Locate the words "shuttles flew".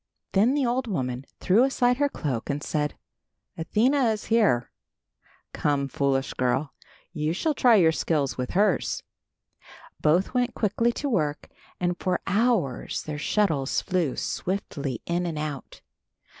13.19-14.15